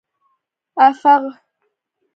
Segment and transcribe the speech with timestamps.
[0.87, 1.23] افغ